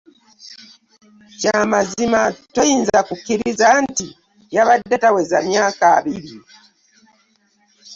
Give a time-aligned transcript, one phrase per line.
[1.33, 2.21] Eky'amazima
[2.53, 4.07] toyinza kukkiriza nti
[4.55, 6.33] yabadde taweza myaka abiri!